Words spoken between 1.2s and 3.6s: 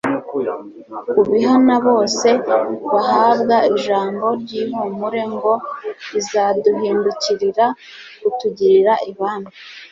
bihana bose bahabwa